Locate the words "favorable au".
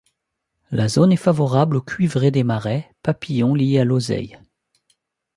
1.15-1.81